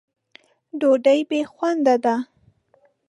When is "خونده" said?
1.51-1.95